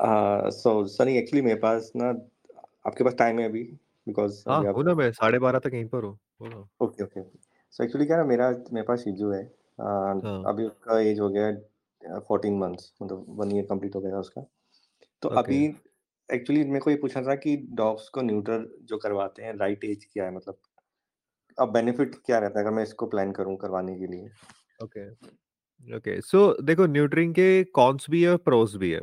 [0.00, 2.08] सो Sunny actually मेरे पास ना
[2.86, 3.62] आपके पास टाइम है अभी
[4.06, 7.22] बिकॉज़ हाँ ना मैं साढ़े बारह तक यहीं पर हूँ बोलो ओके ओके
[7.70, 9.42] सो एक्चुअली क्या है मेरा मेरे पास शिजू है
[9.80, 14.12] हाँ। अभी उसका एज हो गया है फोर्टीन मंथ्स मतलब वन ईयर कंप्लीट हो गया
[14.12, 14.42] है उसका।
[15.22, 15.64] तो अभी
[16.28, 20.04] एक्चुअली मेरे को ये पूछना था कि डॉग्स को न्यूटर जो करवाते हैं राइट एज
[20.12, 20.58] क्या है मतलब
[21.58, 24.30] अब बेनिफिट क्या रहता है अगर मैं इसको प्लान करूँ करवाने के लिए?
[24.82, 25.08] ओके
[25.96, 29.00] ओके सो देखो न्यूट्रिंग के कॉन्स भी है और प्रोस भी है।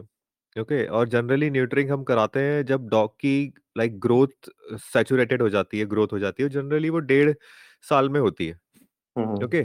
[0.58, 3.34] ओके और जनरली न्यूट्रिंग हम कराते हैं जब डॉग की
[3.78, 4.50] लाइक ग्रोथ
[4.84, 7.34] सैचुरेटेड हो जाती है ग्रोथ हो जाती है जनरली वो डेढ़
[7.86, 8.58] साल में होती है।
[9.16, 9.64] हम्म। ओके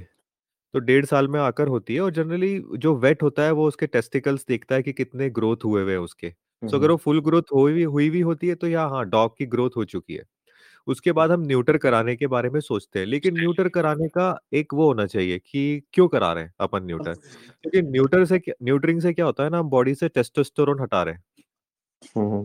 [0.74, 3.86] तो डेढ़ साल में आकर होती है और जनरली जो वेट होता है वो उसके
[3.88, 7.20] टेस्टिकल्स देखता है कि कितने ग्रोथ हुए हुए हैं उसके। सो अगर हम्म। वो फुल
[7.22, 10.14] ग्रोथ हुई भी हुई भी होती है तो या हाँ डॉग की ग्रोथ हो चुकी
[10.14, 10.24] है।
[10.86, 14.74] उसके बाद हम न्यूटर कराने के बारे में सोचते हैं। लेकिन न्यूटर कराने का एक
[14.74, 17.14] वो होना चाहिए कि क्यों करा रहे हैं अपन न्यूटर?
[17.14, 21.14] क्योंकि न्यूटर से न्यूटरिंग से क्या होता है ना हम बॉडी से टेस्टोस्टेरोन हटा रहे
[21.14, 21.22] हैं।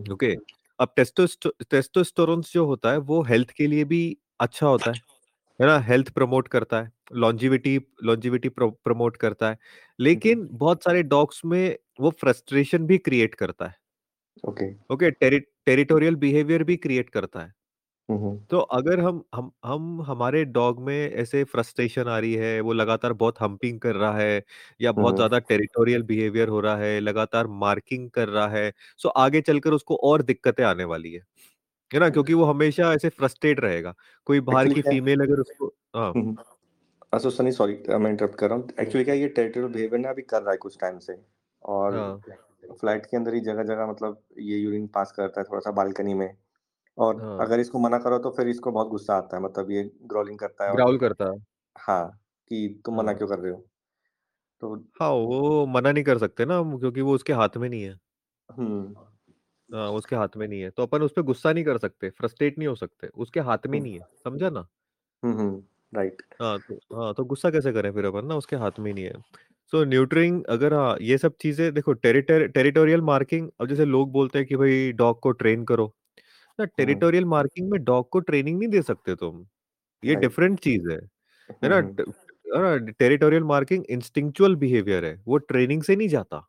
[0.06, 0.34] ओके?
[0.78, 4.00] अब टेस्टोस्टो टेस्टोस्टेरोन जो होता है वो हेल्थ के लिए भी
[4.40, 5.00] अच्छा होता है
[5.60, 5.78] है। ना?
[5.80, 9.58] हेल्थ प्रमोट करता है लॉन्जिविटी लॉन्जिविटी प्रमोट करता है।
[9.98, 13.76] लेकिन बहुत सारे डॉग्स में वो फ्रस्ट्रेशन भी क्रिएट करता है।
[14.44, 15.10] ओके। ओके?
[15.12, 17.52] टेरिटोरियल बिहेवियर भी क्रिएट करता है।
[18.08, 22.72] हम्म तो अगर हम हम हम हमारे डॉग में ऐसे फ्रस्ट्रेशन आ रही है, वो
[22.72, 24.42] लगातार बहुत हम्पिंग कर रहा है
[24.80, 29.08] या बहुत हम्म ज़्यादा टेरिटोरियल बिहेवियर हो रहा है, लगातार मार्किंग कर रहा है, सो
[29.18, 31.20] आगे चलकर उसको और दिक्कतें आने वाली है।
[31.90, 32.10] है ना?
[32.10, 33.94] क्योंकि वो हमेशा ऐसे फ्रस्ट्रेट रहेगा।
[34.26, 36.36] कोई बाहर एक्चुअली की क्या है फीमेल अगर उसको हाँ, हम्म
[37.12, 40.10] अच्छा सनी सॉरी मैं इंटरप्ट कर रहा हूँ एक्चुअली क्या है, ये टेरिटोरियल बिहेवियर ना
[40.10, 41.16] अभी कर रहा है कुछ टाइम से
[41.62, 42.22] और हाँ,
[42.72, 46.14] फ्लैट के अंदर ही जगह जगह मतलब ये यूरिन पास करता है थोड़ा सा बालकनी
[46.14, 46.28] में
[46.98, 49.82] और हाँ, अगर इसको मना करो तो फिर इसको बहुत गुस्सा आता है मतलब ये
[50.04, 51.38] ग्रोलिंग करता है और ग्राउल करता है।
[51.76, 52.04] हाँ
[52.50, 53.64] कि तुम मना हाँ। क्यों कर रहे हो
[54.62, 57.82] तो हाँ, वो मना नहीं कर सकते ना हम क्योंकि वो उसके हाथ में नहीं
[57.82, 57.98] है।
[58.48, 58.94] हम्म
[59.70, 62.58] हाँ, उसके हाथ में नहीं है, तो अपन उस पे गुस्सा नहीं कर सकते, फ्रस्ट्रेट
[62.58, 64.66] नहीं हो सकते, उसके हाथ में नहीं है, समझा ना?
[65.22, 65.62] हम्म
[65.92, 68.92] राइट हाँ, तो हाँ, तो गुस्सा कैसे करें फिर अपन ना उसके हाथ में ही
[68.94, 69.12] नहीं है।
[69.72, 74.38] सो न्यूट्रिंग अगर हाँ, ये सब चीज़ें देखो टेरिटर टेरिटोरियल मार्किंग अब जैसे लोग बोलते
[74.38, 75.92] हैं कि भाई डॉग को ट्रेन करो।
[76.58, 79.44] ना हम्म टेरिटोरियल मार्किंग में डॉग को ट्रेनिंग नहीं दे सकते तुम।
[80.02, 80.98] ये राइट डिफरेंट चीज़ है।
[81.64, 81.80] है ना?
[81.80, 82.76] हम्म ट है ना?
[83.00, 86.46] टेरिटोरियल मार्किंग इंस्टिंक्चुअल बिहेवियर है, वो ट्रेनिंग से नहीं जाता।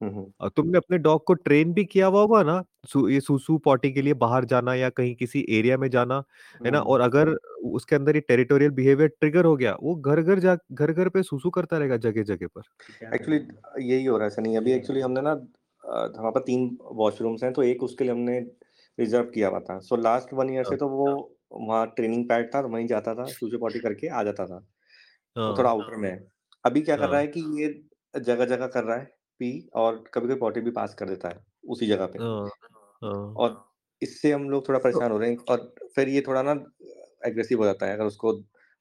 [0.00, 3.56] हम्म अ, तुमने अपने डॉग को ट्रेन भी किया हुआ होगा ना, सू ये सूसू
[3.60, 6.22] पॉटी के लिए बाहर जाना या कहीं किसी एरिया में जाना,
[6.60, 6.78] है ना?
[6.78, 7.28] हम्म और अगर
[7.72, 11.78] उसके अंदर ये टेरिटोरियल बिहेवियर ट्रिगर हो गया, वो घर-घर जा घर-घर पे सूसू करता
[11.78, 12.62] रहेगा जगह-जगह पर।
[13.14, 13.38] एक्चुअली
[13.90, 15.30] यही हो रहा है सनी अभी एक्चुअली हमने ना
[15.84, 18.38] अ, हमारे पास तीन वॉशरूम्स हैं तो एक उसके लिए हमने
[18.98, 21.08] रिज़र्व किया हुआ था। सो लास्ट वन ईयर से तो वो
[21.54, 24.56] वहाँ ट्रेनिंग पैड था तो वहीं जाता था सूसू पॉटी करके आ जाता था।
[25.36, 26.18] वो थोड़ा हाँ, आउटर में है।
[26.64, 27.68] अभी क्या कर रहा हाँ, है। कि ये
[28.14, 29.04] जगह जगह कर रहा है
[29.40, 32.20] पी और कभी कभी पॉटी भी पास कर देता है उसी जगह पे।
[33.02, 33.64] हाँ। और
[34.02, 36.52] इससे हम लोग थोड़ा तो परेशान हो रहे हैं और फिर ये थोड़ा ना
[37.26, 38.32] एग्रेसिव हो जाता है। अगर उसको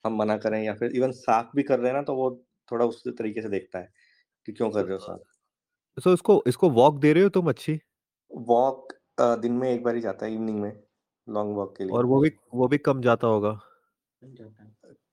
[0.06, 2.30] हम मना करें या फिर इवन साफ़ भी कर रहे हैं ना तो वो
[2.72, 3.92] थोड़ा उस तरीके से देखता है
[4.48, 5.22] कि क्यों कर रहे हो साफ़।
[5.98, 7.80] सो so, इसको इसको वॉक दे रहे हो तुम अच्छी?
[8.32, 10.72] वॉक अ, दिन में एक बार ही जाता है इवनिंग में
[11.28, 13.60] लॉन्ग वॉक के लिए और वो भी वो भी कम जाता होगा?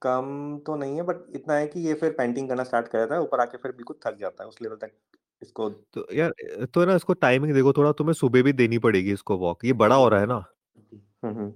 [0.02, 3.14] कम तो नहीं है बट इतना है कि ये फिर पेंटिंग करना स्टार्ट कर देता
[3.14, 4.92] है ऊपर आके फिर बिल्कुल थक जाता है उस लेवल तक
[5.42, 9.12] इसको तो यार अ, तो ना इसको टाइमिंग देखो थोड़ा तुम्हें सुबह भी देनी पड़ेगी
[9.12, 10.44] इसको वॉक, ये बड़ा हो रहा है ना।
[11.22, 11.52] हम्म हम्म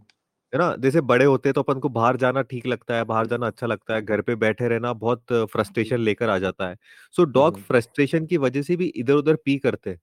[0.52, 0.74] है ना?
[0.78, 3.66] जैसे बड़े होते हैं तो अपन को बाहर जाना ठीक लगता है, बाहर जाना अच्छा
[3.66, 6.76] लगता है, घर पे बैठे रहना बहुत फ्रस्ट्रेशन लेकर आ जाता है।
[7.14, 9.98] सो डॉग हम्म फ्रस्ट्रेशन की वजह से भी इधर-उधर पी करते हैं,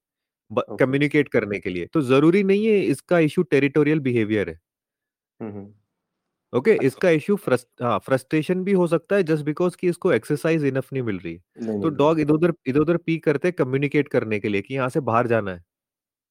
[0.67, 4.59] ओके कम्युनिकेट करने के लिए। तो ज़रूरी नहीं है इसका इश्यू टेरिटोरियल बिहेवियर है,
[5.39, 5.73] हम्म
[6.53, 6.71] ओके?
[6.77, 7.35] अच्छा इसका इश्यू
[7.81, 11.33] हाँ, फ्रस्ट्रेशन भी हो सकता है जस्ट बिकॉज़ कि इसको एक्सरसाइज़ इनफ नहीं मिल रही
[11.33, 14.61] है। नहीं तो मिल रही डॉग इधर-उधर इधर-उधर पी करते हैं कम्युनिकेट करने के लिए
[14.61, 15.63] कि यहाँ से बाहर जाना है,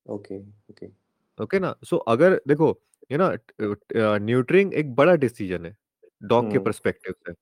[0.07, 0.39] ओके
[0.71, 0.91] ओके
[1.39, 1.75] ओके ना?
[1.85, 2.69] सो अगर देखो,
[3.11, 3.31] ये ना
[4.19, 5.77] न्यूट्रिंग एक बड़ा डिसीज़न है,
[6.23, 7.33] डॉग के हम्म पर्सपेक्टिव से।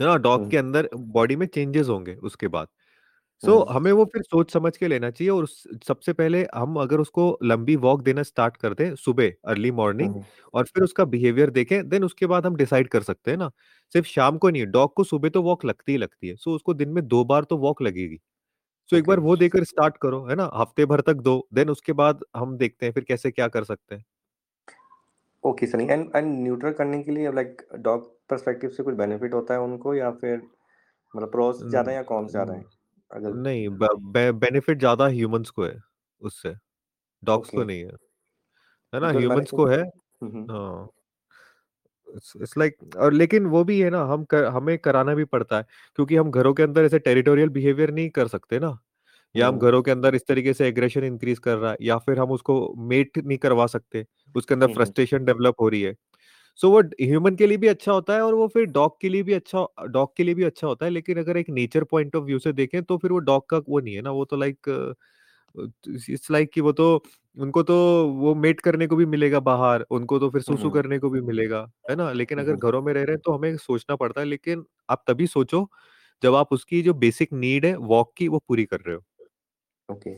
[0.00, 0.16] है ना?
[0.18, 2.68] डॉग हम्म के अंदर बॉडी में चेंजेस होंगे उसके बाद।
[3.42, 6.76] सो हम्म हमें वो फिर सोच समझ के लेना चाहिए और उस सबसे पहले हम
[6.80, 10.24] अगर उसको लंबी वॉक देना स्टार्ट कर दें सुबह अर्ली मॉर्निंग हम्म
[10.54, 13.50] और फिर उसका बिहेवियर देखें, देन उसके बाद हम डिसाइड कर सकते हैं ना।
[13.92, 16.74] सिर्फ़ शाम को नहीं, डॉग को सुबह तो वॉक लगती ही लगती है। सो उसको
[16.74, 18.18] दिन में 2 बार तो वॉक लगेगी।
[18.90, 20.50] सो एक ओके बार वो देकर स्टार्ट करो, है ना?
[20.54, 23.94] हफ़्ते भर तक दो, देन उसके बाद हम देखते हैं फिर कैसे क्या कर सकते
[23.94, 24.04] हैं।
[25.44, 29.54] Okay Sunny and and neutral करने के लिए लाइक डॉग पर्सपेक्टिव से कुछ बेनिफिट होता
[29.54, 30.36] है उनको या फिर
[31.14, 32.64] मतलब प्रोस ज़्यादा है या कॉन्स ज़्यादा है?
[33.12, 33.68] अगर नहीं
[34.34, 35.74] बेनिफिट ज़्यादा ह्यूमन्स को है
[36.22, 36.54] उससे,
[37.22, 37.92] डॉग्स ओके को नहीं है।
[38.92, 39.08] है ना?
[39.08, 39.82] बिकॉज़ मैंने ह्यूमन्स को है
[40.50, 40.88] हुँ।
[42.08, 45.64] इट्स लाइक और लेकिन वो भी है ना हम क हमें कराना भी पड़ता है
[45.96, 48.78] क्योंकि हम घरों के अंदर ऐसे टेरिटोरियल बिहेवियर नहीं कर सकते ना।
[49.34, 52.18] या हम। घरों के अंदर इस तरीके से एग्रेशन इंक्रीज़ कर रहा है या फिर
[52.18, 55.94] हम उसको मेट नहीं करवा सकते, उसके अंदर। फ्रस्ट्रेशन डेवलप हो रही है।
[56.58, 59.22] सो वो ह्यूमन के लिए भी अच्छा होता है और वो फिर डॉग के लिए
[59.22, 62.24] भी अच्छा डॉग के लिए भी अच्छा होता है, लेकिन अगर एक नेचर पॉइंट ऑफ़
[62.24, 64.68] व्यू से देखें तो फिर वो डॉग का वो नहीं है ना, वो तो लाइक
[65.54, 66.86] इट्स लाइक कि वो तो
[67.36, 67.74] उनको तो
[68.14, 71.20] वो मेट करने को भी मिलेगा बाहर, उनको तो फिर सूसू हुँ। करने को भी
[71.22, 72.10] मिलेगा, है ना?
[72.12, 75.04] लेकिन अगर हुँ। घरों में रह रहे हैं तो हमें सोचना पड़ता है, लेकिन आप
[75.08, 75.68] तभी सोचो
[76.22, 79.02] जब आप उसकी जो बेसिक नीड है वॉक की वो पूरी कर रहे हो।
[79.88, 80.10] ओके।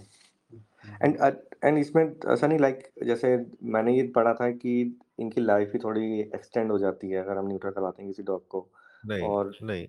[1.02, 1.30] एंड अ,
[1.64, 3.36] एंड इसमें ऐसा नहीं लाइक जैसे
[3.68, 4.80] मैंने ये पढ़ा था कि
[5.20, 8.46] इनकी लाइफ ही थोड़ी एक्सटेंड हो जाती है अगर हम न्यूट्रल करवाते हैं किसी डॉग
[8.48, 8.68] को
[9.04, 9.86] नहीं, और नहीं।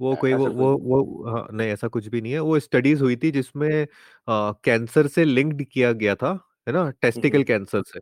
[0.00, 2.58] वो कोई वो ऐसा वो कोई वो हाँ, नहीं ऐसा कुछ भी नहीं है। वो
[2.60, 3.86] स्टडीज़ हुई थी जिसमें
[4.28, 6.32] कैंसर से लिंक्ड किया गया था,
[6.68, 6.90] है ना?
[7.02, 8.00] टेस्टिकल कैंसर से,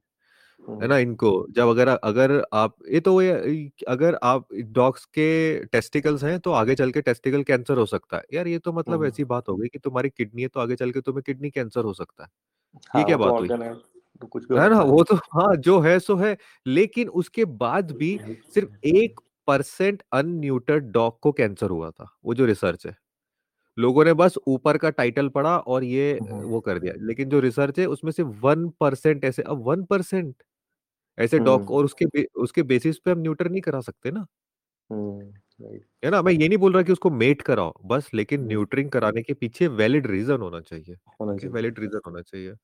[0.63, 0.99] हुँ, ना?
[0.99, 6.39] इनको जब अगर अगर आप ये तो ये इ अगर आप डॉग्स के टेस्टिकल्स हैं
[6.41, 9.25] तो आगे चल के टेस्टिकल कैंसर हो सकता है। यार ये तो मतलब हुँ। ऐसी
[9.27, 11.93] बात हो गई कि तुम्हारी किडनी है तो आगे चल के तुम्हें किडनी कैंसर हो
[11.95, 12.31] सकता है।
[12.75, 13.49] ये हाँ, क्या तो बात हुई?
[13.49, 13.75] है,
[14.23, 14.81] तो कुछ भी है ना?
[14.83, 16.37] वो तो हाँ, जो है सो है।
[16.67, 18.21] लेकिन उसके बाद भी
[18.51, 22.97] सिर्फ़ 1% अनन्यूटर्ड डॉग को कैंसर हुआ था, वो जो रिसर्च है।
[23.77, 27.79] लोगों ने बस ऊपर का टाइटल पढ़ा और ये। वो कर दिया। लेकिन जो रिसर्च
[27.79, 30.35] है उसमें सिर्फ़ वन परसेंट ऐसे अब वन परसेंट
[31.19, 34.27] ऐसे डॉग और उसके उसके बेसिस पे हम न्यूटर नहीं करा सकते ना,
[35.61, 36.21] राइट। है ना?
[36.23, 39.35] मैं ये नहीं बोल रहा कि उसको मेट कराओ, बस लेकिन हुँ, न्यूटरिंग कराने के
[39.35, 42.55] पीछे वैलिड रीज़न होना चाहिए, होना ठीक चाहिए। वैलिड रीज़न होना चाहिए।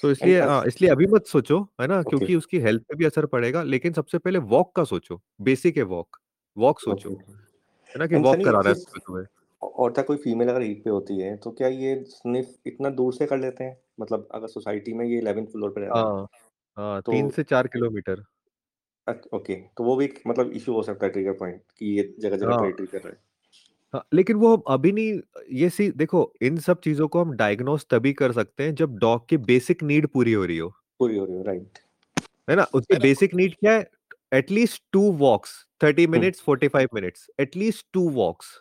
[0.00, 2.02] तो एंड इसलिए अ, अ, इसलिए अभी मत सोचो, है ना?
[2.04, 5.76] ओके, क्योंकि उसकी हेल्थ पे भी असर पड़ेगा, लेकिन सबसे पहले वॉक का सोचो, बेसिक
[5.76, 6.16] है वॉक,
[6.56, 7.34] वॉक सोचो, ओके।
[7.90, 8.06] है ना?
[8.08, 9.26] कि एंड वॉक सनी एक कराना है सुबह-सुबह।
[9.62, 13.14] और क्या कोई फीमेल अगर हीट पे होती है, तो क्या ये स्निफ इतना दूर
[13.14, 13.76] से कर लेते हैं?
[14.00, 16.26] मतलब अगर सोसाइटी में ये 11th फ्लोर पे रह रहा है, हाँ,
[16.76, 18.24] हाँ, तो 3 से 4 किलोमीटर।
[19.06, 22.52] ओके, तो वो भी एक मतलब इश्यू हो सकता है ट्रिगर पॉइंट कि ये जगह-जगह
[22.52, 23.18] हाँ। टेरेटरी कर रहा है।
[23.94, 25.20] हाँ, लेकिन वो अभी नहीं
[25.52, 29.28] ये सी देखो इन सब चीज़ों को हम डायग्नोज़ तभी कर सकते हैं जब डॉग
[29.28, 31.78] की बेसिक नीड पूरी हो रही हो, पूरी हो रही हो, राइट।
[32.48, 32.62] है ना?
[32.74, 33.86] उसकी बेसिक नीड क्या है?
[34.32, 38.54] At least 2 walks 30 hmm, minutes, 45 minutes, at least 2 walks.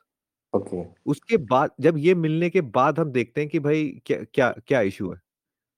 [0.54, 0.81] Okay.
[1.06, 4.81] उसके बाद जब ये मिलने के बाद हम देखते हैं कि भाई क्या क्या क्या
[4.84, 5.19] इश्यू है।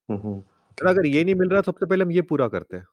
[0.09, 0.43] हुँ, हुँ,
[0.77, 0.89] है ना?
[0.91, 2.85] अगर ये नहीं मिल रहा सबसे पहले हम ये पूरा करते हैं।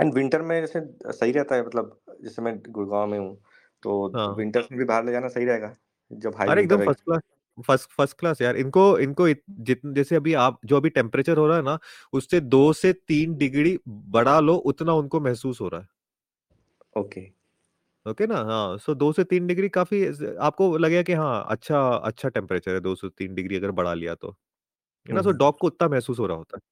[0.00, 0.80] एंड विंटर में जैसे
[1.12, 3.36] सही रहता है मतलब जैसे मैं गुड़गाँव में हूँ,
[3.82, 5.76] तो हाँ। विंटर्स में भी बाहर ले जाना सही रहेगा?
[6.10, 6.92] जब हाई अरे एकदम विंटर है?
[6.92, 7.20] First class
[7.58, 11.46] first first class यार। इनको इनको इत जित जैसे अभी आप जो अभी टेम्परेचर हो
[11.46, 11.78] रहा है ना,
[12.12, 15.86] उससे 2 से तीन डिग्री बढ़ा लो उतना उनको महसूस हो रहा है।
[16.96, 17.24] ओके।
[18.06, 18.36] ओके ना?
[18.38, 20.04] हाँ, सो दो से तीन डिग्री काफ़ी
[20.40, 24.14] आपको लगेगा कि हाँ, अच्छा अच्छा टेम्परेचर है दो से तीन डिग्री अगर बढ़ा लिया
[24.16, 24.54] तो। है
[25.08, 25.22] ना?
[25.22, 26.62] सो हुँ, डॉग को उतना महसूस हो रहा होता है।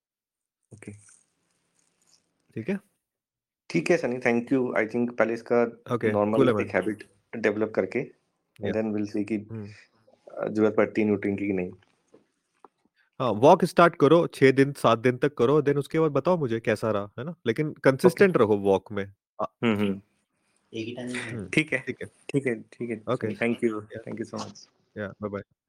[0.72, 0.92] ओके।
[2.56, 2.78] ठीक है?
[3.72, 4.74] ठीक है Sunny, thank you.
[4.76, 5.64] I think पहले इसका
[6.04, 7.04] नॉर्मल एक हैबिट
[7.36, 11.70] डेवलप करके एंड देन विल सी कि ज़रूरत पड़ती है न्यूट्रिएंट की नहीं।
[13.20, 16.60] हाँ, वॉक स्टार्ट करो 6 दिन 7 दिन तक करो देन उसके बाद बताओ मुझे
[16.60, 17.34] कैसा रहा, है ना?
[17.46, 19.04] लेकिन। कंसिस्टेंट रहो वॉक में।
[19.40, 20.00] अ, हुँ, हुँ।
[20.72, 24.36] हुँ, ठीक है, ठीक है। ठीक है, ठीक है okay, thank you, thank you so
[24.36, 24.68] much.
[24.98, 25.61] या बाय बाय।